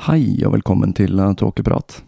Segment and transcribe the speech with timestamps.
[0.00, 1.98] Hei og velkommen til eh, Tåkeprat.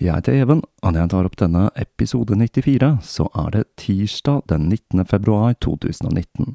[0.00, 4.46] Jeg heter Even, og når jeg tar opp denne episode 94, så er det tirsdag
[4.48, 5.02] den 19.
[5.04, 6.54] februar 2019.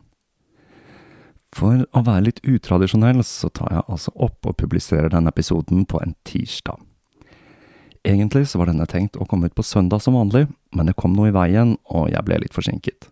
[1.53, 6.01] For å være litt utradisjonell, så tar jeg altså opp og publiserer denne episoden på
[6.01, 6.81] en tirsdag.
[8.01, 11.13] Egentlig så var denne tenkt å komme ut på søndag som vanlig, men det kom
[11.13, 13.11] noe i veien, og jeg ble litt forsinket.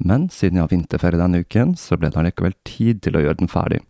[0.00, 3.42] Men siden jeg har vinterferie denne uken, så ble det allikevel tid til å gjøre
[3.42, 3.82] den ferdig.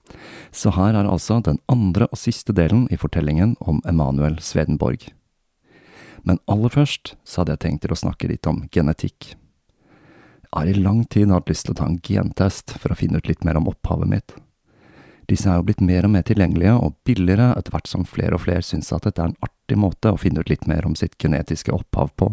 [0.50, 5.06] Så her er altså den andre og siste delen i fortellingen om Emanuel Svedenborg.
[6.26, 9.36] Men aller først så hadde jeg tenkt til å snakke litt om genetikk.
[10.50, 13.22] Jeg har i lang tid hatt lyst til å ta en gentest for å finne
[13.22, 14.34] ut litt mer om opphavet mitt.
[15.30, 18.42] Disse er jo blitt mer og mer tilgjengelige og billigere etter hvert som flere og
[18.48, 21.14] flere syns at dette er en artig måte å finne ut litt mer om sitt
[21.22, 22.32] genetiske opphav på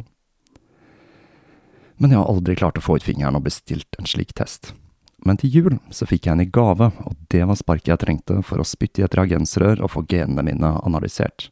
[1.98, 4.74] men jeg har aldri klart å få ut fingeren og bestilt en slik test.
[5.26, 8.40] Men til jul så fikk jeg en i gave, og det var sparket jeg trengte
[8.46, 11.50] for å spytte i et reagensrør og få genene mine analysert.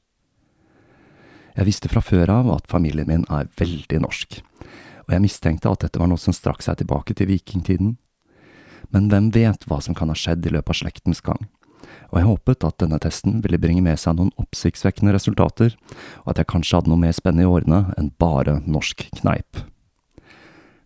[1.56, 4.40] Jeg visste fra før av at familien min er veldig norsk,
[5.08, 7.96] og jeg mistenkte at dette var noe som strakk seg tilbake til vikingtiden.
[8.94, 11.48] Men hvem vet hva som kan ha skjedd i løpet av slektens gang?
[12.12, 15.74] Og jeg håpet at denne testen ville bringe med seg noen oppsiktsvekkende resultater,
[16.26, 19.66] og at jeg kanskje hadde noe mer spennende i årene enn bare norsk kneip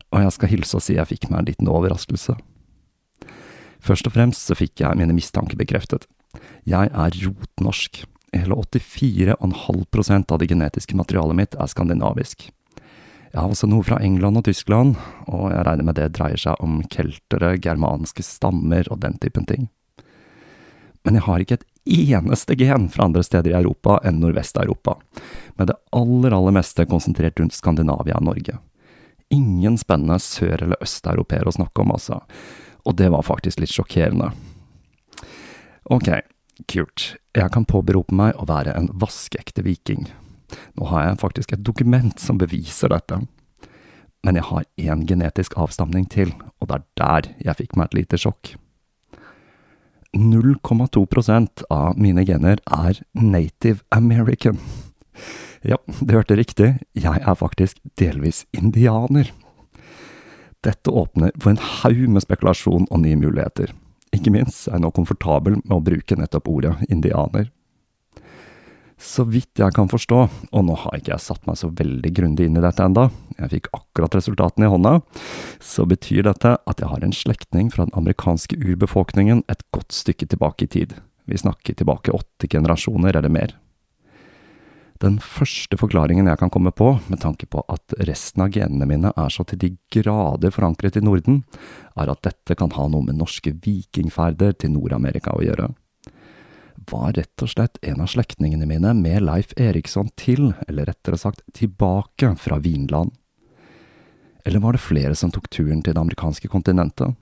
[0.09, 2.36] og jeg skal hilse og si jeg fikk meg en liten overraskelse.
[3.80, 6.08] Først og fremst så fikk jeg mine mistanker bekreftet.
[6.68, 8.03] Jeg er rotnorsk.
[8.30, 12.50] Hele 84,5% av det genetiske materialet mitt er skandinavisk.
[13.30, 14.96] Jeg har også noe fra England og Tyskland,
[15.30, 19.68] og jeg regner med det dreier seg om keltere, germanske stammer og den typen ting.
[21.06, 24.98] Men jeg har ikke et eneste gen fra andre steder i Europa enn Nordvest-Europa,
[25.58, 28.58] med det aller, aller meste konsentrert rundt Skandinavia og Norge
[29.30, 32.22] ingen spennende sør- eller østeuropeere å snakke om, altså.
[32.86, 34.32] Og det var faktisk litt sjokkerende.
[35.90, 36.10] Ok,
[36.68, 37.16] kult.
[37.36, 40.08] Jeg kan påberope meg å være en vaskeekte viking.
[40.78, 43.22] Nå har jeg faktisk et dokument som beviser dette.
[44.24, 48.02] Men jeg har én genetisk avstamning til, og det er der jeg fikk meg et
[48.02, 48.56] lite sjokk.
[50.18, 54.58] 0,2% av mine gener er native american.
[55.66, 59.31] Ja, du hørte riktig, jeg er faktisk delvis indianer.
[60.64, 63.74] Dette åpner for en haug med spekulasjon og nye muligheter.
[64.16, 67.50] Ikke minst er jeg nå komfortabel med å bruke nettopp ordet indianer.
[69.00, 70.18] Så vidt jeg kan forstå,
[70.51, 73.06] og nå har ikke jeg satt meg så veldig grundig inn i dette enda,
[73.38, 74.98] jeg fikk akkurat resultatene i hånda,
[75.63, 80.28] så betyr dette at jeg har en slektning fra den amerikanske urbefolkningen et godt stykke
[80.28, 80.98] tilbake i tid.
[81.31, 83.56] Vi snakker tilbake åtte generasjoner eller mer.
[85.00, 89.12] Den første forklaringen jeg kan komme på, med tanke på at resten av genene mine
[89.16, 91.46] er så til de grader forankret i Norden,
[91.96, 95.69] er at dette kan ha noe med norske vikingferder til Nord-Amerika å gjøre.
[96.90, 101.46] Var rett og slett en av slektningene mine med Leif Eriksson til, eller rettere sagt
[101.56, 103.13] tilbake fra Vinland?
[104.44, 107.16] Eller var det flere som tok turen til det amerikanske kontinentet?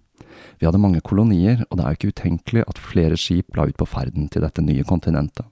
[0.58, 3.78] Vi hadde mange kolonier, og det er jo ikke utenkelig at flere skip la ut
[3.78, 5.46] på ferden til dette nye kontinentet.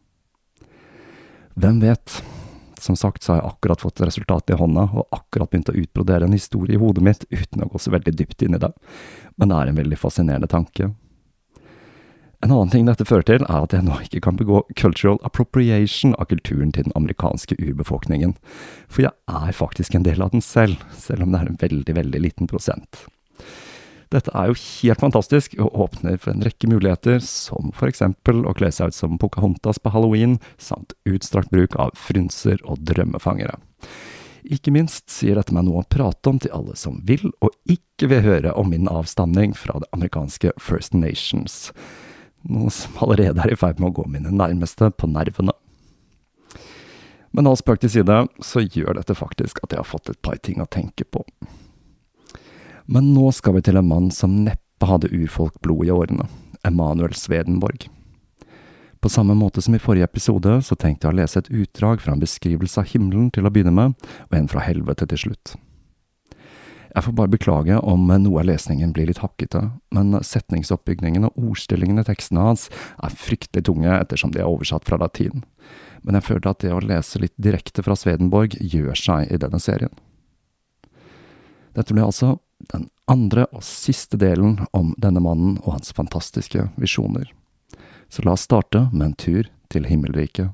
[1.56, 2.24] Hvem vet?
[2.80, 6.28] Som sagt så har jeg akkurat fått resultatet i hånda, og akkurat begynt å utbrodere
[6.28, 8.74] en historie i hodet mitt uten å gå så veldig dypt inn i det,
[9.40, 10.92] men det er en veldig fascinerende tanke.
[12.44, 16.12] En annen ting dette fører til, er at jeg nå ikke kan begå cultural appropriation
[16.19, 18.36] av kulturen til den amerikanske urbefolkningen,
[18.92, 21.96] for jeg er faktisk en del av den selv, selv om det er en veldig,
[22.04, 23.06] veldig liten prosent.
[24.13, 28.72] Dette er jo helt fantastisk, og åpner for en rekke muligheter, som eksempel å kle
[28.74, 33.57] seg ut som Pocahontas på halloween, samt utstrakt bruk av frynser og drømmefangere.
[34.46, 38.12] Ikke minst sier dette meg noe å prate om til alle som vil og ikke
[38.12, 41.72] vil høre om min avstamning fra det amerikanske First Nations
[42.50, 45.54] noe som allerede er i ferd med å gå mine nærmeste på nervene.
[47.36, 50.38] Men all spøk til side, så gjør dette faktisk at jeg har fått et par
[50.40, 51.25] ting å tenke på.
[52.86, 56.28] Men nå skal vi til en mann som neppe hadde urfolkblod i årene,
[56.68, 57.88] Emanuel Svedenborg.
[59.02, 62.14] På samme måte som i forrige episode, så tenkte jeg å lese et utdrag fra
[62.14, 63.96] en beskrivelse av himmelen til å begynne med,
[64.30, 65.56] og en fra helvete til slutt.
[66.96, 72.00] Jeg får bare beklage om noe av lesningen blir litt hakkete, men setningsoppbygningen og ordstillingen
[72.00, 72.70] i tekstene hans
[73.04, 75.44] er fryktelig tunge ettersom de er oversatt fra latin.
[76.06, 79.60] Men jeg føler at det å lese litt direkte fra Svedenborg gjør seg i denne
[79.60, 79.92] serien.
[81.76, 87.31] Dette blir altså den andre og siste delen om denne mannen og hans fantastiske visjoner.
[88.10, 90.54] Så la oss starte med en tur til himmelriket.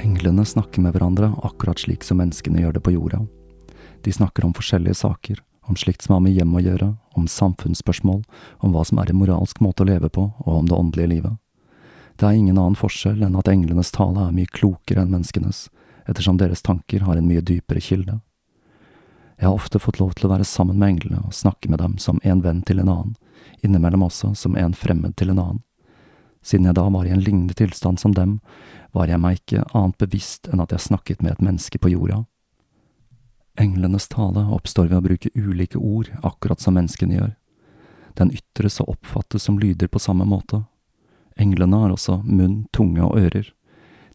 [0.00, 3.24] Englene snakker med hverandre akkurat slik som menneskene gjør det på jorda.
[4.04, 8.22] De snakker om forskjellige saker, om slikt som har med hjem å gjøre, om samfunnsspørsmål,
[8.60, 11.38] om hva som er en moralsk måte å leve på, og om det åndelige livet.
[12.16, 15.68] Det er ingen annen forskjell enn at englenes tale er mye klokere enn menneskenes,
[16.06, 18.20] ettersom deres tanker har en mye dypere kilde.
[19.40, 21.96] Jeg har ofte fått lov til å være sammen med englene og snakke med dem
[21.98, 23.16] som en venn til en annen,
[23.66, 25.62] innimellom også som en fremmed til en annen.
[26.44, 28.38] Siden jeg da var i en lignende tilstand som dem,
[28.92, 32.22] var jeg meg ikke annet bevisst enn at jeg snakket med et menneske på jorda.
[33.58, 37.34] Englenes tale oppstår ved å bruke ulike ord, akkurat som menneskene gjør.
[38.18, 40.64] Den ytres og oppfattes som lyder på samme måte.
[41.36, 43.52] Englene har også munn, tunge og ører.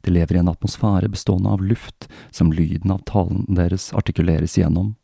[0.02, 4.96] De lever i en atmosfære bestående av luft, som lyden av talen deres artikuleres igjennom.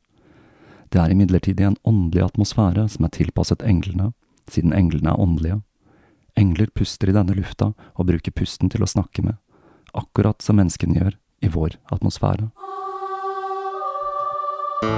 [0.92, 4.14] Det er imidlertid en åndelig atmosfære som er tilpasset englene,
[4.48, 5.62] siden englene er åndelige.
[6.40, 9.40] Engler puster i denne lufta og bruker pusten til å snakke med
[9.96, 12.50] akkurat som menneskene gjør i vår atmosfære.
[14.84, 14.90] En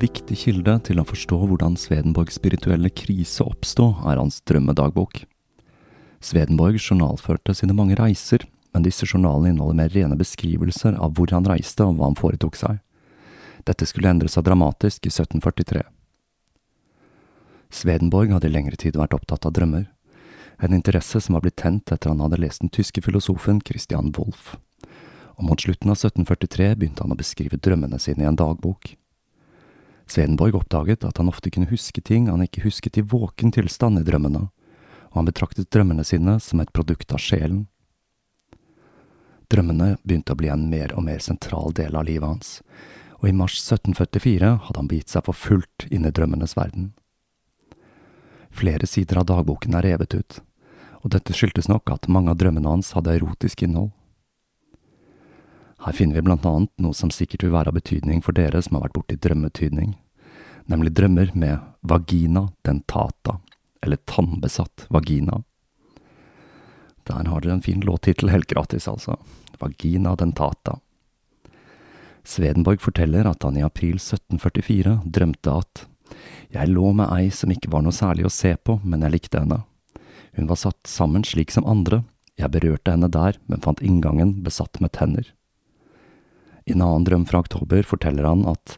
[0.00, 5.26] viktig kilde til å forstå hvordan Svedenborgs spirituelle krise oppsto, er hans drømmedagbok.
[6.24, 11.44] Svedenborg journalførte sine mange reiser, men disse journalene inneholder mer rene beskrivelser av hvor han
[11.44, 12.80] reiste og hva han foretok seg.
[13.68, 15.84] Dette skulle endre seg dramatisk i 1743.
[17.70, 19.86] Svedenborg hadde i lengre tid vært opptatt av drømmer,
[20.60, 24.56] en interesse som var blitt tent etter han hadde lest den tyske filosofen Christian Wolff,
[25.38, 28.92] og mot slutten av 1743 begynte han å beskrive drømmene sine i en dagbok.
[30.10, 34.04] Svedenborg oppdaget at han ofte kunne huske ting han ikke husket i våken tilstand i
[34.04, 34.48] drømmene,
[35.10, 37.68] og han betraktet drømmene sine som et produkt av sjelen.
[39.50, 42.58] Drømmene begynte å bli en mer og mer sentral del av livet hans,
[43.20, 46.92] og i mars 1744 hadde han begitt seg for fullt inn i drømmenes verden.
[48.50, 50.40] Flere sider av dagboken er revet ut,
[51.00, 53.92] og dette skyldtes nok at mange av drømmene hans hadde erotisk innhold.
[55.80, 58.76] Her finner vi blant annet noe som sikkert vil være av betydning for dere som
[58.76, 59.94] har vært borti drømmetydning,
[60.68, 63.38] nemlig drømmer med vagina dentata,
[63.80, 65.40] eller tannbesatt vagina.
[67.08, 69.16] Der har dere en fin låttittel helt gratis, altså.
[69.58, 70.78] Vagina dentata.
[72.24, 75.86] Svedenborg forteller at han i april 1744 drømte at
[76.50, 79.42] jeg lå med ei som ikke var noe særlig å se på, men jeg likte
[79.42, 79.62] henne.
[80.38, 82.02] Hun var satt sammen slik som andre,
[82.38, 85.26] jeg berørte henne der, men fant inngangen besatt med tenner.
[86.66, 88.76] I en annen drøm fra oktober forteller han at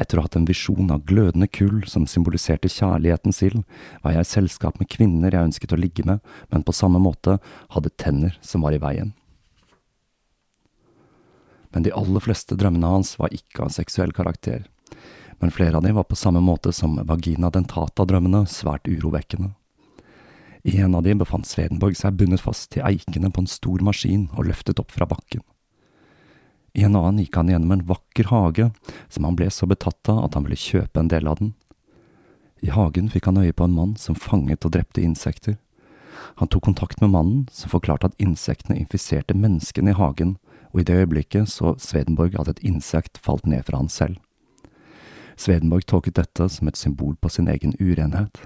[0.00, 3.60] etter å ha hatt en visjon av glødende kull som symboliserte kjærlighetens ild,
[4.02, 7.38] var jeg i selskap med kvinner jeg ønsket å ligge med, men på samme måte
[7.76, 9.14] hadde tenner som var i veien
[11.74, 14.62] men de aller fleste drømmene hans var ikke av seksuell karakter.
[15.40, 19.52] Men flere av dem var på samme måte som vagina dentata-drømmene svært urovekkende.
[20.64, 24.30] I en av dem befant Svedenborg seg bundet fast til eikene på en stor maskin
[24.32, 25.42] og løftet opp fra bakken.
[26.74, 28.70] I en annen gikk han gjennom en vakker hage
[29.12, 31.52] som han ble så betatt av at han ville kjøpe en del av den.
[32.64, 35.58] I hagen fikk han øye på en mann som fanget og drepte insekter.
[36.40, 40.38] Han tok kontakt med mannen, som forklarte at insektene infiserte menneskene i hagen,
[40.72, 44.16] og i det øyeblikket så Svedenborg at et insekt falt ned fra han selv.
[45.36, 48.44] Svedenborg tolket dette som et symbol på sin egen urenhet.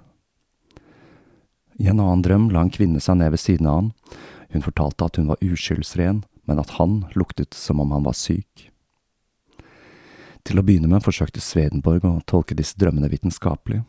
[1.78, 3.92] I en annen drøm la en kvinne seg ned ved siden av han.
[4.54, 8.71] Hun fortalte at hun var uskyldsren, men at han luktet som om han var syk.
[10.49, 13.83] Til å begynne med forsøkte Svedenborg å tolke disse drømmene vitenskapelig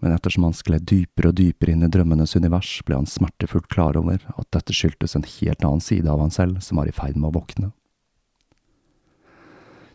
[0.00, 3.98] men ettersom han skled dypere og dypere inn i drømmenes univers, ble han smertefullt klar
[4.00, 7.18] over at dette skyldtes en helt annen side av han selv som var i ferd
[7.18, 7.70] med å våkne.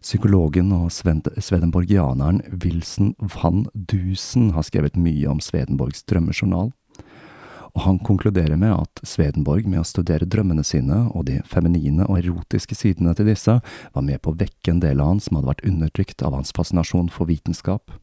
[0.05, 6.69] Psykologen og svedenborgianeren Wilson van Dusen har skrevet mye om Svedenborgs drømmejournal,
[7.73, 12.21] og han konkluderer med at Svedenborg med å studere drømmene sine og de feminine og
[12.21, 13.57] erotiske sidene til disse,
[13.97, 16.53] var med på å vekke en del av han som hadde vært undertrykt av hans
[16.53, 17.97] fascinasjon for vitenskap.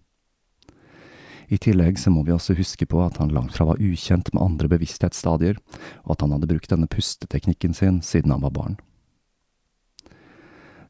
[1.54, 4.42] I tillegg så må vi også huske på at han langt fra var ukjent med
[4.42, 5.54] andre bevissthetsstadier,
[6.02, 8.82] og at han hadde brukt denne pusteteknikken sin siden han var barn.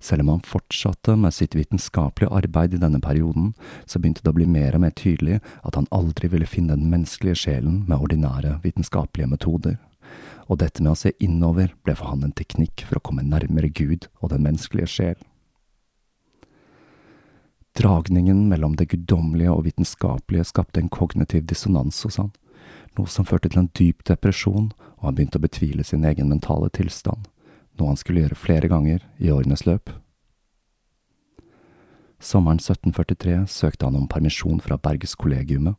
[0.02, 3.52] Selv om han fortsatte med sitt vitenskapelige arbeid i denne perioden,
[3.86, 6.90] så begynte det å bli mer og mer tydelig at han aldri ville finne den
[6.90, 9.76] menneskelige sjelen med ordinære vitenskapelige metoder,
[10.50, 13.70] og dette med å se innover ble for han en teknikk for å komme nærmere
[13.70, 15.20] Gud og den menneskelige sjel.
[17.78, 22.34] Dragningen mellom det guddommelige og vitenskapelige skapte en kognitiv dissonans hos han,
[22.98, 26.68] noe som førte til en dyp depresjon, og han begynte å betvile sin egen mentale
[26.74, 27.30] tilstand,
[27.82, 29.90] noe han skulle gjøre flere ganger i årenes løp.
[32.22, 35.74] Sommeren 1743 søkte han om permisjon fra Bergeskollegiumet,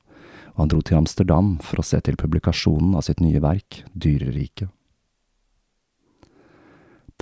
[0.53, 4.67] og han dro til Amsterdam for å se til publikasjonen av sitt nye verk, Dyreriket.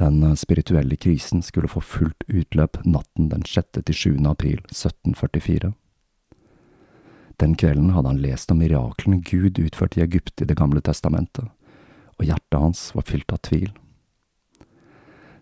[0.02, 3.84] Den eh, spirituelle krisen skulle få fullt utløp natten den 6.
[3.86, 4.18] til 7.
[4.26, 5.74] april 1744.
[7.42, 11.46] Den kvelden hadde han lest om miraklene Gud utførte i Egypt i Det gamle testamentet,
[12.18, 13.70] og hjertet hans var fylt av tvil.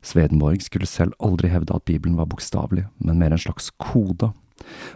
[0.05, 4.31] Svedenborg skulle selv aldri hevde at Bibelen var bokstavelig, men mer en slags kode,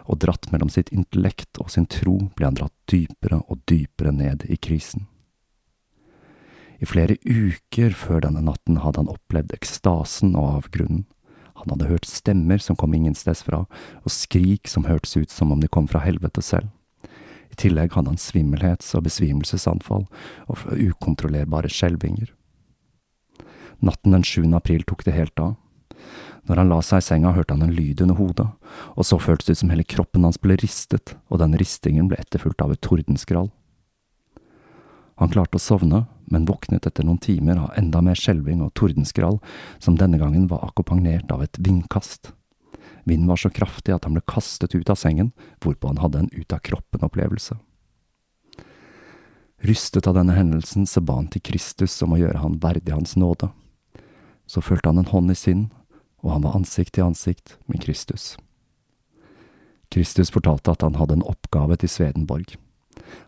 [0.04, 4.44] og dratt mellom sitt intellekt og sin tro ble han dratt dypere og dypere ned
[4.48, 5.06] i krisen.
[6.82, 11.04] I flere uker før denne natten hadde han opplevd ekstasen og avgrunnen.
[11.54, 13.62] Han hadde hørt stemmer som kom ingensteds fra,
[14.02, 16.68] og skrik som hørtes ut som om de kom fra helvete selv.
[17.54, 20.08] I tillegg hadde han svimmelhets- og besvimelsesanfall
[20.50, 22.32] og ukontrollerbare skjelvinger.
[23.80, 24.46] Natten den 7.
[24.54, 25.54] april tok det helt av.
[26.44, 28.46] Når han la seg i senga, hørte han en lyd under hodet,
[28.94, 32.20] og så føltes det ut som hele kroppen hans ble ristet, og den ristingen ble
[32.20, 33.48] etterfulgt av et tordenskrall.
[35.22, 39.38] Han klarte å sovne, men våknet etter noen timer av enda mer skjelving og tordenskrall,
[39.78, 42.32] som denne gangen var akkompagnert av et vindkast.
[43.04, 45.32] Vinden var så kraftig at han ble kastet ut av sengen,
[45.64, 47.56] hvorpå han hadde en ut-av-kroppen-opplevelse.
[49.64, 53.14] Rystet av denne hendelsen så ba han til Kristus om å gjøre han verdig hans
[53.16, 53.48] nåde.
[54.46, 55.70] Så følte han en hånd i sin,
[56.24, 58.34] og han var ansikt til ansikt med Kristus.
[59.92, 62.56] Kristus fortalte at han hadde en oppgave til Svedenborg.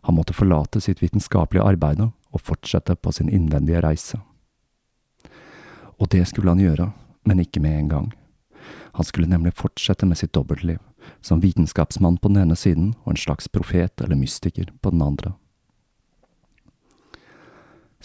[0.08, 4.20] Han måtte forlate sitt vitenskapelige arbeid og fortsette på sin innvendige reise.
[5.96, 6.90] Og det skulle han gjøre,
[7.24, 8.12] men ikke med en gang.
[8.96, 10.78] Han skulle nemlig fortsette med sitt dobbeltliv,
[11.20, 15.34] som vitenskapsmann på den ene siden og en slags profet eller mystiker på den andre.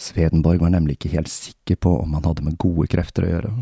[0.02, 3.52] Svedenborg var nemlig ikke helt sikker på om han hadde med gode krefter å gjøre,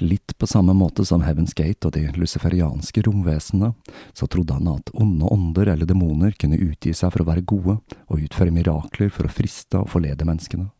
[0.00, 3.74] Litt på samme måte som Heaven's Gate og de luciferianske romvesenene,
[4.16, 7.76] så trodde han at onde ånder eller demoner kunne utgi seg for å være gode
[8.08, 10.70] og utføre mirakler for å friste og forlede menneskene.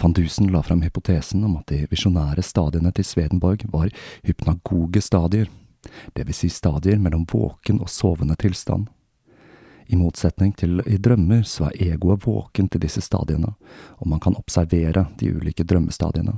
[0.00, 3.90] Fandusen la fram hypotesen om at de visjonære stadiene til Svedenborg var
[4.24, 5.50] hypnagoge stadier,
[6.16, 8.88] vil si stadier mellom våken og sovende tilstand.
[9.90, 13.56] I motsetning til i drømmer så er egoet våken til disse stadiene,
[13.98, 16.36] og man kan observere de ulike drømmestadiene.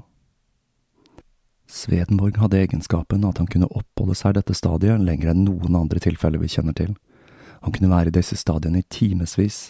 [1.73, 6.01] Svedenborg hadde egenskapen at han kunne oppholde seg i dette stadiet lenger enn noen andre
[6.05, 6.97] tilfeller vi kjenner til.
[7.65, 9.69] Han kunne være i disse stadiene i timevis,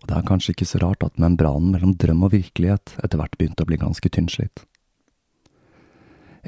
[0.00, 3.36] og det er kanskje ikke så rart at membranen mellom drøm og virkelighet etter hvert
[3.36, 4.64] begynte å bli ganske tynnslitt.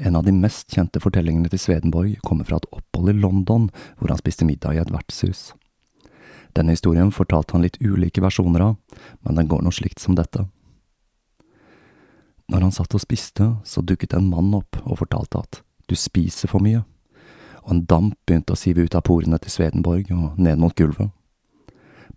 [0.01, 3.69] En av de mest kjente fortellingene til Svedenborg kommer fra et opphold i London,
[3.99, 5.51] hvor han spiste middag i et vertshus.
[6.55, 8.75] Denne historien fortalte han litt ulike versjoner av,
[9.21, 10.47] men den går noe slikt som dette.
[12.51, 16.51] Når han satt og spiste, så dukket en mann opp og fortalte at du spiser
[16.51, 16.83] for mye,
[17.63, 21.13] og en damp begynte å sive ut av porene til Svedenborg og ned mot gulvet.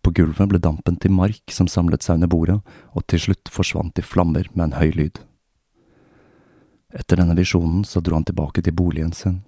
[0.02, 2.58] På gulvet ble dampen til mark som samlet seg under bordet,
[2.92, 5.20] og til slutt forsvant i flammer med en høy lyd.
[6.94, 9.42] Etter denne visjonen så dro han tilbake til boligen sin.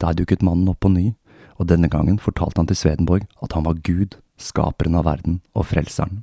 [0.00, 1.12] Der dukket mannen opp på ny,
[1.58, 5.66] og denne gangen fortalte han til Svedenborg at han var Gud, skaperen av verden og
[5.72, 6.22] frelseren.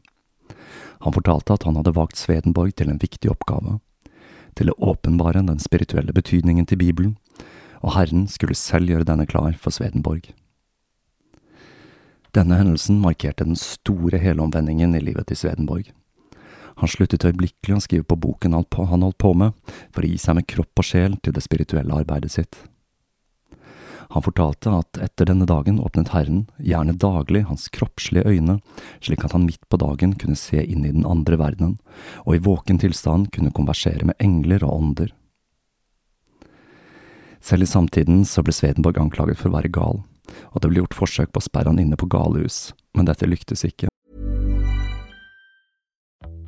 [1.03, 3.79] Han fortalte at han hadde valgt Svedenborg til en viktig oppgave,
[4.55, 7.17] til å åpenbare den spirituelle betydningen til Bibelen,
[7.83, 10.31] og Herren skulle selv gjøre denne klar for Svedenborg.
[12.35, 15.91] Denne hendelsen markerte den store helomvendingen i livet til Svedenborg.
[16.81, 19.53] Han sluttet øyeblikkelig å skrive på boken han holdt på med,
[19.95, 22.57] for å gi seg med kropp og sjel til det spirituelle arbeidet sitt.
[24.13, 28.59] Han fortalte at etter denne dagen åpnet Herren, gjerne daglig, hans kroppslige øyne,
[29.01, 31.77] slik at han midt på dagen kunne se inn i den andre verdenen,
[32.25, 35.15] og i våken tilstand kunne konversere med engler og ånder.
[37.45, 39.99] Selv i samtiden så ble Svedenborg anklaget for å være gal,
[40.53, 43.65] og det ble gjort forsøk på å sperre han inne på galehus, men dette lyktes
[43.67, 43.91] ikke.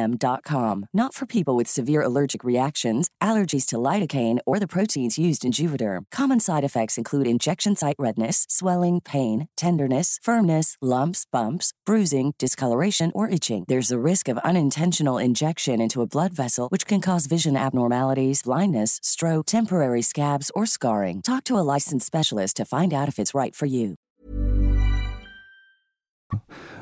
[0.00, 0.86] M.com.
[0.92, 5.52] Not for people with severe allergic reactions, allergies to lidocaine, or the proteins used in
[5.52, 6.02] Juvederm.
[6.10, 13.12] Common side effects include injection site redness, swelling, pain, tenderness, firmness, lumps, bumps, bruising, discoloration,
[13.14, 13.64] or itching.
[13.68, 18.42] There's a risk of unintentional injection into a blood vessel, which can cause vision abnormalities,
[18.44, 21.22] blindness, stroke, temporary scabs, or scarring.
[21.22, 23.96] Talk to a licensed specialist to find out if it's right for you.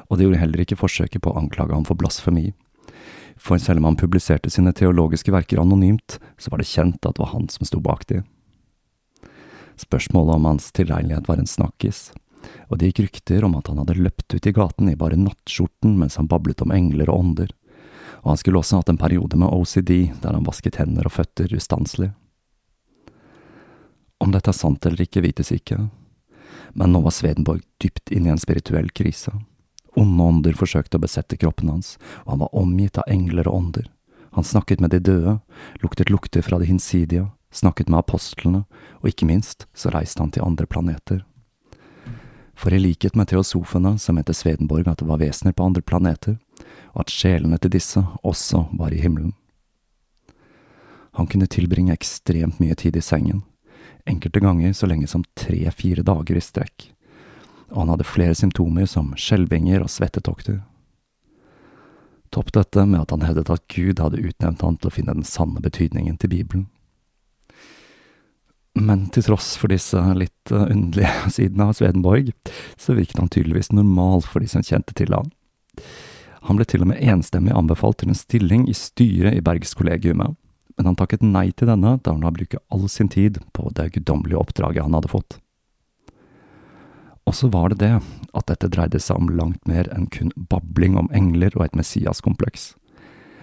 [0.09, 2.51] Og det gjorde heller ikke forsøket på å anklage ham for blasfemi.
[3.39, 7.23] For selv om han publiserte sine teologiske verker anonymt, så var det kjent at det
[7.23, 8.23] var han som sto bak de.
[9.79, 12.11] Spørsmålet om hans tilregnelighet var en snakkis,
[12.67, 15.95] og det gikk rykter om at han hadde løpt ut i gaten i bare nattskjorten
[16.01, 17.53] mens han bablet om engler og ånder,
[18.25, 21.55] og han skulle også hatt en periode med OCD der han vasket hender og føtter
[21.55, 22.11] ustanselig.
[24.19, 25.79] Om dette er sant eller ikke, vites ikke,
[26.75, 29.31] men nå var Svedenborg dypt inne i en spirituell krise.
[29.99, 33.89] Onde ånder forsøkte å besette kroppen hans, og han var omgitt av engler og ånder.
[34.37, 35.39] Han snakket med de døde,
[35.83, 38.65] luktet lukter fra de hinsidige, snakket med apostlene,
[39.01, 41.25] og ikke minst så reiste han til andre planeter.
[42.59, 46.39] For i likhet med teosofene så mente Svedenborg at det var vesener på andre planeter,
[46.95, 49.35] og at sjelene til disse også var i himmelen.
[51.19, 53.43] Han kunne tilbringe ekstremt mye tid i sengen,
[54.07, 56.91] enkelte ganger så lenge som tre–fire dager i strekk,
[57.71, 60.63] og han hadde flere symptomer som skjelvinger og svettetokter.
[62.33, 65.29] Topp dette med at han hevdet at Gud hadde utnevnt han til å finne den
[65.29, 66.67] sanne betydningen til Bibelen.
[68.79, 72.31] Men til tross for disse litt eh, underlige sidene av Svedenborg,
[72.79, 75.33] så virket han tydeligvis normal for de som kjente til han.
[76.49, 80.37] Han ble til og med enstemmig anbefalt til en stilling i styret i Bergskollegiumet,
[80.79, 83.91] men han takket nei til denne da han la bruke all sin tid på det
[83.97, 85.41] guddommelige oppdraget han hadde fått.
[87.29, 87.99] Og så var det det
[88.33, 92.71] at dette dreide seg om langt mer enn kun babling om engler og et messiaskompleks.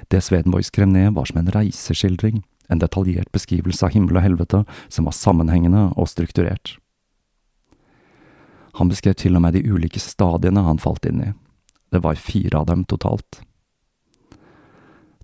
[0.10, 4.64] Det Swedenborg skrev ned, var som en reiseskildring, en detaljert beskrivelse av himmel og helvete
[4.90, 6.80] som var sammenhengende og strukturert.
[8.82, 11.34] Han beskrev til og med de ulike stadiene han falt inn i.
[11.94, 13.44] Det var fire av dem totalt.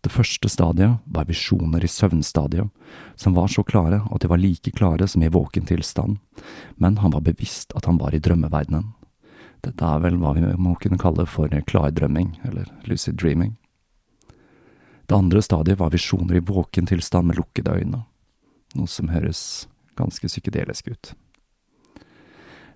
[0.02, 2.72] Det første stadiet var visjoner i søvnstadiet,
[3.16, 6.18] som var så klare at de var like klare som i våken tilstand,
[6.76, 8.96] men han var bevisst at han var i drømmeverdenen.
[9.62, 13.58] Dette er vel hva vi må kunne kalle for klardrømming, eller lucid dreaming.
[15.06, 18.06] Det andre stadiet var visjoner i våken tilstand med lukkede øyne,
[18.74, 19.68] noe som høres
[20.00, 21.14] ganske psykedelisk ut.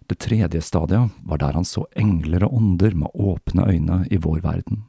[0.05, 4.43] Det tredje stadiet var der han så engler og ånder med åpne øyne i vår
[4.45, 4.83] verden.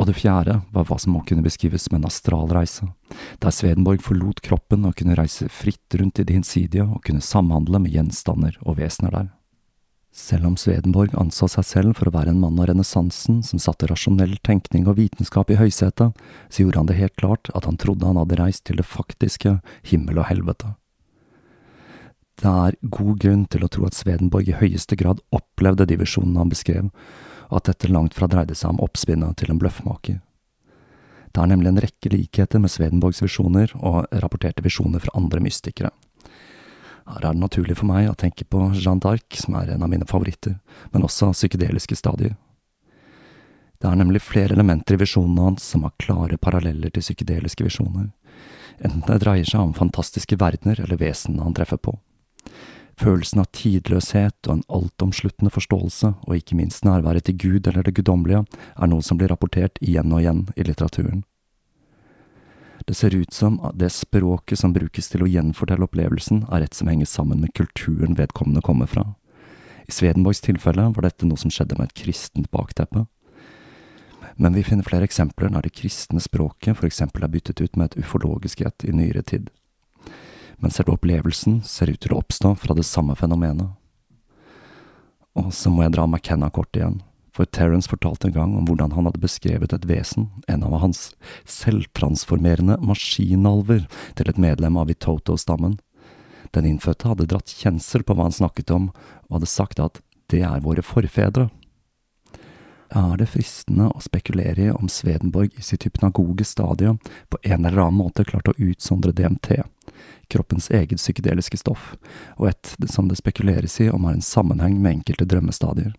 [0.00, 2.88] Og det fjerde var hva som må kunne beskrives som en astralreise,
[3.42, 7.82] der Svedenborg forlot kroppen og kunne reise fritt rundt i det hinsidige og kunne samhandle
[7.82, 9.30] med gjenstander og vesener der.
[10.12, 13.88] Selv om Svedenborg anså seg selv for å være en mann av renessansen som satte
[13.88, 16.12] rasjonell tenkning og vitenskap i høysetet,
[16.52, 19.56] så gjorde han det helt klart at han trodde han hadde reist til det faktiske
[19.88, 20.74] himmel og helvete.
[22.42, 26.44] Det er god grunn til å tro at Svedenborg i høyeste grad opplevde de visjonene
[26.44, 26.92] han beskrev,
[27.56, 30.20] at dette langt fra dreide seg om oppspinnet til en bløffmaker.
[31.32, 35.90] Det er nemlig en rekke likheter med Swedenborgs visjoner og rapporterte visjoner fra andre mystikere.
[37.08, 39.90] Her er det naturlig for meg å tenke på Jeanne d'Arc, som er en av
[39.90, 40.58] mine favoritter,
[40.92, 42.36] men også psykedeliske stadier.
[43.82, 48.12] Det er nemlig flere elementer i visjonene hans som har klare paralleller til psykedeliske visjoner,
[48.78, 51.96] enten det dreier seg om fantastiske verdener eller vesenene han treffer på.
[53.00, 57.94] Følelsen av tidløshet og en altomsluttende forståelse, og ikke minst nærværet til Gud eller det
[57.96, 58.44] guddommelige,
[58.76, 61.24] er noe som blir rapportert igjen og igjen i litteraturen.
[62.86, 66.74] Det ser ut som at det språket som brukes til å gjenfortelle opplevelsen, er et
[66.74, 69.14] som henger sammen med kulturen vedkommende kommer fra.
[69.86, 73.06] I Swedenborgs tilfelle var dette noe som skjedde med et kristent bakteppe.
[74.36, 78.04] Men vi finner flere eksempler der det kristne språket eksempel er byttet ut med et
[78.04, 79.50] ufologisk et i nyere tid
[80.62, 83.72] men selve opplevelsen ser ut til å oppstå fra det samme fenomenet.
[85.34, 87.00] Og så må jeg dra McKenna kort igjen,
[87.34, 91.08] for Terence fortalte en gang om hvordan han hadde beskrevet et vesen, en av hans
[91.48, 95.78] selvtransformerende maskinalver, til et medlem av Itoto-stammen.
[96.52, 98.90] Den innfødte hadde dratt kjensel på hva han snakket om,
[99.26, 99.98] og hadde sagt at
[100.30, 101.48] det er våre forfedre.
[102.92, 106.92] Er det fristende å spekulere i om Svedenborg i sitt hypnagoge stadie
[107.32, 109.62] på en eller annen måte klarte å utsondre DMT,
[110.32, 111.94] kroppens eget psykedeliske stoff,
[112.38, 115.92] og et som det spekuleres i om har en sammenheng med enkelte drømmestadier.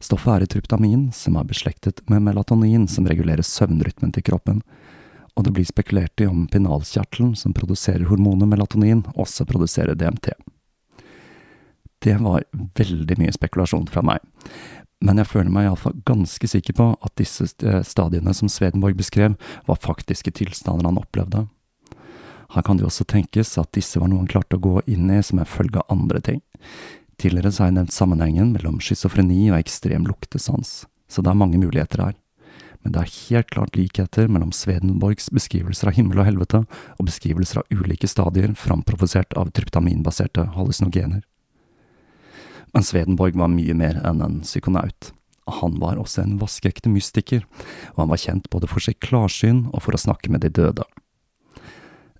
[0.00, 4.62] Stoffet er i tryptamin, som er beslektet med melatonin, som regulerer søvnrytmen til kroppen,
[5.34, 10.32] og det blir spekulert i om pinalkjertelen, som produserer hormonet melatonin, også produserer DMT.
[12.02, 12.46] Det var
[12.78, 14.22] veldig mye spekulasjon fra meg,
[15.02, 17.46] men jeg føler meg iallfall ganske sikker på at disse
[17.86, 19.36] stadiene som Svedenborg beskrev,
[19.66, 21.46] var faktiske tilstander han opplevde.
[22.54, 25.10] Her kan det jo også tenkes at disse var noe han klarte å gå inn
[25.12, 26.40] i som en følge av andre ting.
[27.20, 31.60] Tidligere så har jeg nevnt sammenhengen mellom schizofreni og ekstrem luktesans, så det er mange
[31.60, 32.16] muligheter her.
[32.84, 37.60] Men det er helt klart likheter mellom Svedenborgs beskrivelser av himmel og helvete og beskrivelser
[37.60, 41.24] av ulike stadier framprovosert av tryptaminbaserte hallusinogener.
[42.72, 45.10] Men Svedenborg var mye mer enn en psykonaut.
[45.58, 47.44] Han var også en vaskeekte mystiker,
[47.96, 50.84] og han var kjent både for sitt klarsyn og for å snakke med de døde.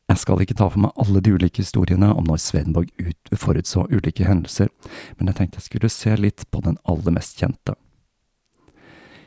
[0.08, 2.88] Jeg skal ikke ta for meg alle de ulike historiene om når Swedenborg
[3.36, 4.70] forutså ulike hendelser,
[5.18, 7.74] men jeg tenkte jeg skulle se litt på den aller mest kjente.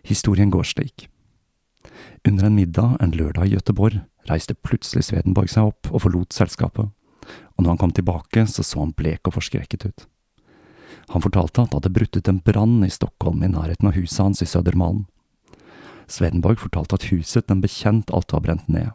[0.02, 1.06] Historien går slik.
[2.26, 6.90] Under en middag en lørdag i Gøteborg reiste plutselig Swedenborg seg opp og forlot selskapet,
[6.90, 10.08] og når han kom tilbake, så så han blek og forskrekket ut.
[11.14, 14.24] Han fortalte at det hadde brutt ut en brann i Stockholm i nærheten av huset
[14.24, 15.06] hans i Södermalm.
[16.10, 18.90] Swedenborg fortalte at huset en bekjent alt var brent ned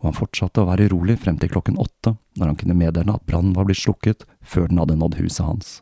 [0.00, 3.24] og han fortsatte å være urolig frem til klokken åtte, når han kunne meddele at
[3.28, 5.72] brannen var blitt slukket før den hadde nådd huset hans.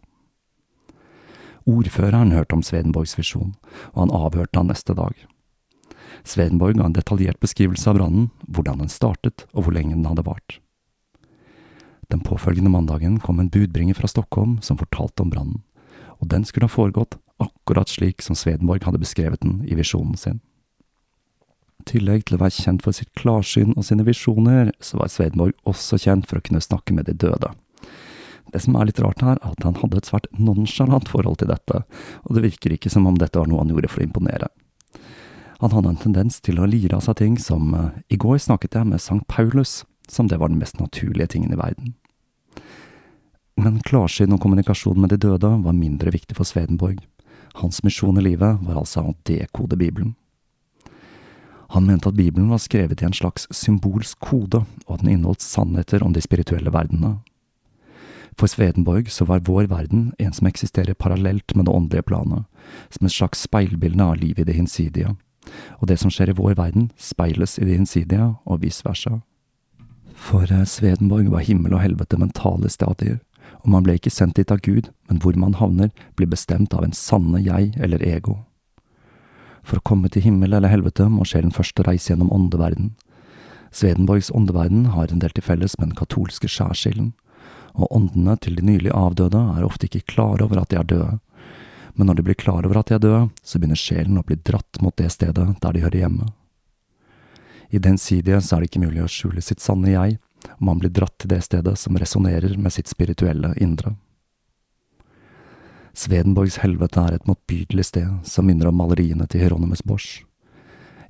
[1.68, 3.52] Ordføreren hørte om Svedenborgs visjon,
[3.92, 5.14] og han avhørte han neste dag.
[6.26, 10.26] Svedenborg ga en detaljert beskrivelse av brannen, hvordan den startet og hvor lenge den hadde
[10.26, 10.58] vart.
[12.08, 15.62] Den påfølgende mandagen kom en budbringer fra Stockholm som fortalte om brannen,
[16.18, 20.40] og den skulle ha foregått akkurat slik som Svedenborg hadde beskrevet den i visjonen sin
[21.88, 25.98] tillegg til å være kjent for sitt klarsyn og sine visjoner, så var Svedenborg også
[26.04, 27.50] kjent for å kunne snakke med de døde.
[28.52, 31.50] Det som er litt rart her, er at han hadde et svært nonsjalant forhold til
[31.50, 31.82] dette,
[32.24, 34.48] og det virker ikke som om dette var noe han gjorde for å imponere.
[35.58, 38.78] Han hadde en tendens til å lire av seg ting som uh, i går snakket
[38.78, 41.96] jeg med Sankt Paulus, som det var den mest naturlige tingen i verden.
[43.58, 47.02] Men klarsyn og kommunikasjon med de døde var mindre viktig for Svedenborg.
[47.58, 50.14] Hans misjon i livet var altså å dekode Bibelen.
[51.68, 55.44] Han mente at Bibelen var skrevet i en slags symbolsk kode, og at den inneholdt
[55.44, 57.18] sannheter om de spirituelle verdenene.
[58.38, 62.46] For Svedenborg så var vår verden en som eksisterer parallelt med det åndelige planet,
[62.88, 65.16] som et slags speilbilde av livet i det hinsidige,
[65.80, 69.18] og det som skjer i vår verden, speiles i det hinsidige, og vice versa.
[70.14, 73.18] For eh, Svedenborg var himmel og helvete mentale stadier,
[73.62, 76.84] og man ble ikke sendt dit av Gud, men hvor man havner, blir bestemt av
[76.86, 78.38] en sanne jeg eller ego.
[79.68, 82.94] For å komme til himmel eller helvete må sjelen først reise gjennom åndeverden.
[83.68, 87.12] Svedenborgs åndeverden har en del til felles med den katolske skjærsilden,
[87.76, 91.18] og åndene til de nylig avdøde er ofte ikke klar over at de er døde.
[91.94, 94.38] Men når de blir klar over at de er døde, så begynner sjelen å bli
[94.40, 96.32] dratt mot det stedet der de hører hjemme.
[97.68, 100.16] I den sidige så er det ikke mulig å skjule sitt sanne jeg,
[100.56, 103.98] og man blir dratt til det stedet som resonnerer med sitt spirituelle indre.
[105.98, 110.20] Svedenborgs helvete er et motbydelig sted som minner om maleriene til Hieronymus Bosch.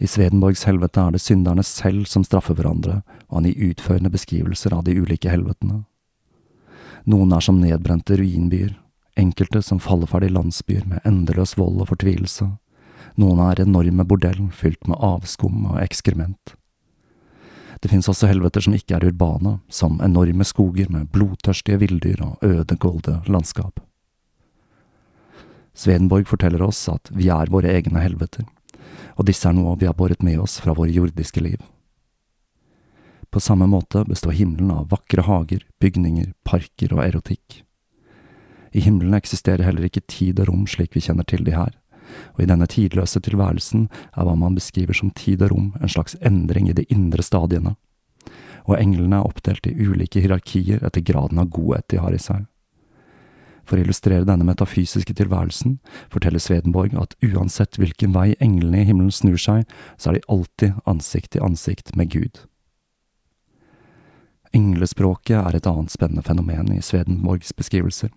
[0.01, 4.73] I Svedenborgs helvete er det synderne selv som straffer hverandre, og han gir utførende beskrivelser
[4.73, 5.83] av de ulike helvetene.
[7.05, 8.73] Noen er som nedbrente ruinbyer,
[9.19, 12.49] enkelte som falleferdige landsbyer med endeløs vold og fortvilelse,
[13.19, 16.55] Noen er enorme bordell fylt med avskum og ekskrement.
[17.83, 22.47] Det finnes også helveter som ikke er urbane, som enorme skoger med blodtørstige villdyr og
[22.47, 23.81] ødegålde landskap.
[25.79, 28.43] Svedenborg forteller oss at vi er våre egne helveter,
[29.15, 31.61] og disse er noe vi har båret med oss fra våre jordiske liv.
[33.31, 37.63] På samme måte består himmelen av vakre hager, bygninger, parker og erotikk.
[38.73, 41.77] I himmelen eksisterer heller ikke tid og rom slik vi kjenner til de her,
[42.35, 43.87] og i denne tidløse tilværelsen
[44.17, 47.77] er hva man beskriver som tid og rom en slags endring i de indre stadiene,
[48.67, 52.49] og englene er oppdelt i ulike hierarkier etter graden av godhet de har i seg.
[53.69, 55.77] For å illustrere denne metafysiske tilværelsen
[56.09, 59.67] forteller Svedenborg at uansett hvilken vei englene i himmelen snur seg,
[60.01, 62.41] så er de alltid ansikt til ansikt med Gud.
[64.57, 68.09] Englespråket er et annet spennende fenomen i Svedenborgs beskrivelser.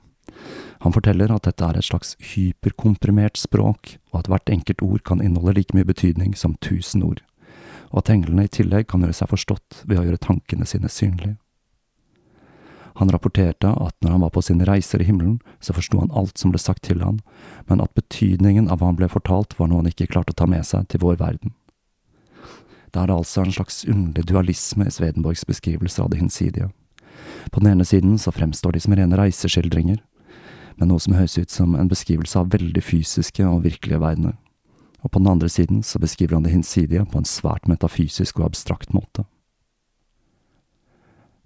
[0.86, 5.22] Han forteller at dette er et slags hyperkomprimert språk, og at hvert enkelt ord kan
[5.22, 7.20] inneholde like mye betydning som tusen ord,
[7.92, 11.36] og at englene i tillegg kan gjøre seg forstått ved å gjøre tankene sine synlige.
[13.02, 16.38] Han rapporterte at når han var på sine reiser i himmelen, så forsto han alt
[16.38, 17.18] som ble sagt til han,
[17.66, 20.46] men at betydningen av hva han ble fortalt var noe han ikke klarte å ta
[20.46, 21.56] med seg til vår verden.
[22.94, 26.70] Det er altså en slags underlig dualisme i Svedenborgs beskrivelser av det hinsidige.
[27.50, 29.98] På den ene siden så fremstår de som rene reiseskildringer,
[30.78, 34.38] men noe som høres ut som en beskrivelse av veldig fysiske og virkelige verdener.
[35.02, 38.52] Og på den andre siden så beskriver han det hinsidige på en svært metafysisk og
[38.52, 39.26] abstrakt måte.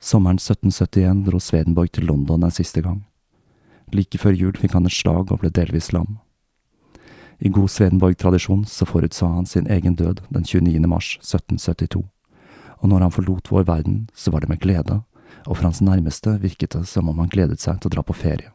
[0.05, 2.99] Sommeren 1771 dro Svedenborg til London en siste gang.
[3.89, 6.19] Like før jul fikk han et slag og ble delvis lam.
[7.41, 10.85] I god Svedenborg-tradisjon så forutsa han sin egen død den 29.
[10.85, 12.05] mars 1772,
[12.77, 15.01] og når han forlot vår verden, så var det med glede,
[15.49, 18.13] og for hans nærmeste virket det som om han gledet seg til å dra på
[18.13, 18.53] ferie.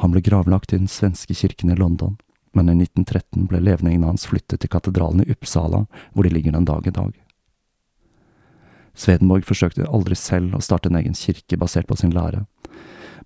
[0.00, 2.16] Han ble gravlagt i den svenske kirken i London,
[2.56, 5.84] men i 1913 ble levningene hans flyttet til katedralen i Uppsala,
[6.14, 7.12] hvor de ligger den dag i dag.
[9.00, 12.44] Svedenborg forsøkte aldri selv å starte en egen kirke basert på sin lære,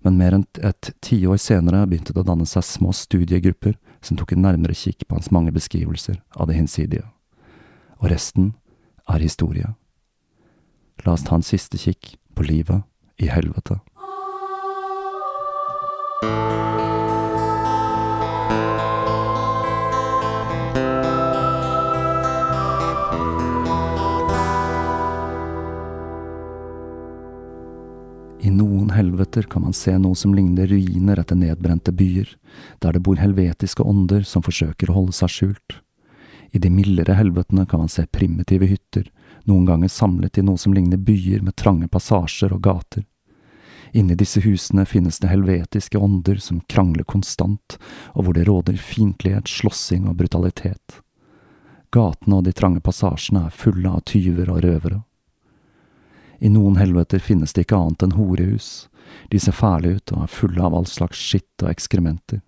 [0.05, 4.35] men mer enn et tiår senere begynte det å danne seg små studiegrupper som tok
[4.35, 7.07] en nærmere kikk på hans mange beskrivelser av det hinsidige.
[7.99, 8.53] Og resten
[9.09, 9.73] er historie.
[11.03, 12.85] La oss ta en siste kikk på livet
[13.19, 13.81] i helvete.
[28.41, 32.29] I noen helveter kan man se noe som ligner ruiner etter nedbrente byer,
[32.79, 35.79] der det bor helvetiske ånder som forsøker å holde seg skjult.
[36.51, 39.09] I de mildere helvetene kan man se primitive hytter,
[39.43, 43.03] noen ganger samlet i noe som ligner byer med trange passasjer og gater.
[43.95, 47.77] Inni disse husene finnes det helvetiske ånder som krangler konstant,
[48.13, 50.99] og hvor det råder fiendtlighet, slåssing og brutalitet.
[51.95, 54.99] Gatene og de trange passasjene er fulle av tyver og røvere.
[56.39, 58.87] I noen helveter finnes det ikke annet enn horehus,
[59.31, 62.41] de ser fæle ut og er fulle av all slags skitt og ekskrementer.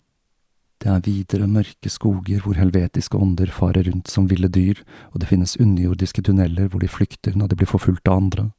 [0.77, 5.29] Det er videre mørke skoger hvor helvetiske ånder farer rundt som ville dyr, og det
[5.31, 8.49] finnes underjordiske tunneler hvor de flykter når de blir forfulgt av andre.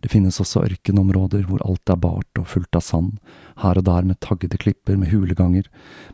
[0.00, 3.16] Det finnes også ørkenområder hvor alt er bart og fullt av sand,
[3.60, 5.68] her og der med taggede klipper med huleganger,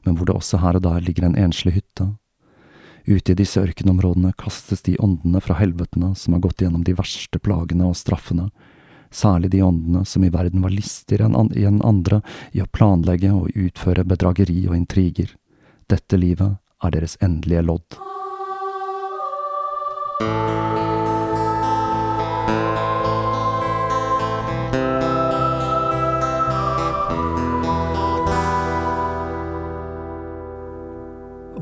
[0.05, 2.13] men hvor det også her og der ligger en enslig hytte.
[3.07, 7.39] Ute i disse ørkenområdene kastes de åndene fra helvetene som har gått gjennom de verste
[7.39, 8.49] plagene og straffene,
[9.15, 12.19] særlig de åndene som i verden var listigere enn andre
[12.51, 15.31] i å planlegge og utføre bedrageri og intriger.
[15.87, 18.01] Dette livet er deres endelige lodd.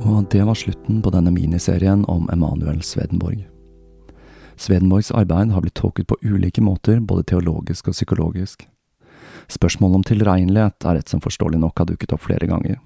[0.05, 3.47] Og det var slutten på denne miniserien om Emanuel Svedenborg.
[4.61, 8.67] Svedenborgs arbeid har blitt tolket på ulike måter, både teologisk og psykologisk.
[9.49, 12.77] Spørsmålet om tilregnelighet er et som forståelig nok har dukket opp flere ganger,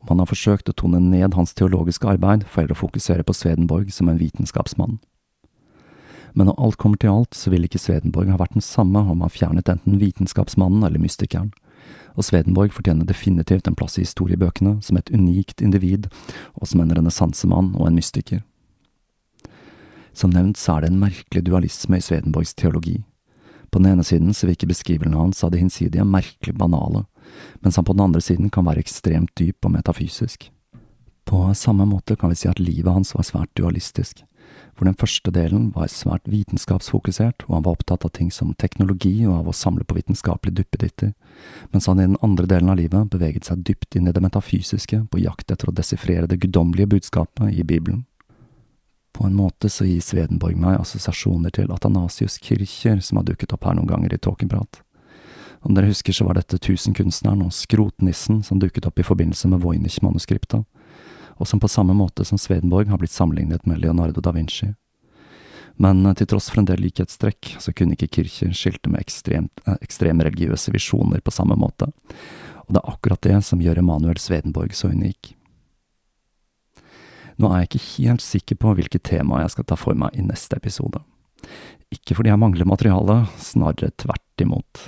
[0.00, 3.92] og man har forsøkt å tone ned hans teologiske arbeid for å fokusere på Svedenborg
[3.92, 4.96] som en vitenskapsmann.
[6.32, 9.20] Men når alt kommer til alt, så vil ikke Svedenborg ha vært den samme om
[9.20, 11.52] han fjernet enten vitenskapsmannen eller mystikeren
[12.14, 16.08] og Svedenborg fortjener definitivt en plass i historiebøkene som et unikt individ,
[16.54, 18.42] og som en renessansemann og en mystiker.
[20.14, 23.00] Som nevnt så er det en merkelig dualisme i Svedenborgs teologi.
[23.70, 27.02] På den ene siden så virker beskrivelsene hans av det hinsidige merkelig banale,
[27.64, 30.50] mens han på den andre siden kan være ekstremt dyp og metafysisk.
[31.26, 34.22] På samme måte kan vi si at livet hans var svært dualistisk,
[34.74, 39.12] hvor den første delen var svært vitenskapsfokusert, og han var opptatt av ting som teknologi
[39.26, 41.12] og av å samle på vitenskapelige duppeditter,
[41.72, 45.04] mens han i den andre delen av livet beveget seg dypt inn i det metafysiske,
[45.10, 48.04] på jakt etter å desifrere det guddommelige budskapet i Bibelen.
[49.14, 53.68] På en måte så gir Svedenborg meg assosiasjoner til Athanasius Kircher, som har dukket opp
[53.68, 54.80] her noen ganger i Tåkenprat.
[55.64, 59.62] Om dere husker så var dette Tusenkunstneren og Skrotnissen som dukket opp i forbindelse med
[59.62, 60.66] Voynich-manuskriptet
[61.36, 64.72] og som på samme måte som Swedenborg har blitt sammenlignet med Leonardo da Vinci.
[65.76, 69.64] Men eh, til tross for en del likhetstrekk, så kunne ikke Kircher skilte med ekstremt,
[69.66, 71.90] eh, ekstreme religiøse visjoner på samme måte,
[72.64, 75.34] og det er akkurat det som gjør Emanuel Swedenborg så unik.
[77.42, 80.22] Nå er jeg ikke helt sikker på hvilket tema jeg skal ta for meg i
[80.22, 81.02] neste episode.
[81.92, 84.86] Ikke fordi jeg mangler materiale, snarere tvert imot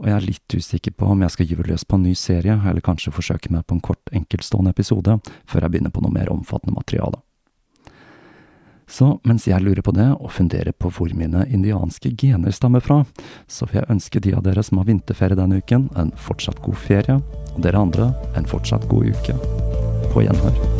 [0.00, 2.56] og jeg er litt usikker på om jeg skal gyve løs på en ny serie,
[2.56, 6.32] eller kanskje forsøke meg på en kort, enkeltstående episode, før jeg begynner på noe mer
[6.32, 7.20] omfattende materiale.
[8.90, 13.04] Så mens jeg lurer på det, og funderer på hvor mine indianske gener stammer fra,
[13.46, 16.80] så vil jeg ønske de av dere som har vinterferie denne uken, en fortsatt god
[16.88, 17.20] ferie,
[17.54, 19.38] og dere andre en fortsatt god uke.
[20.10, 20.79] På gjenhør.